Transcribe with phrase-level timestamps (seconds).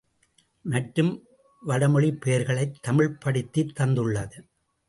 [0.65, 1.11] மற்றும்
[1.63, 4.39] வட மொழிப் பெயர்களைத் தமிழ்ப்படுத்தித் தந்துள்ளது.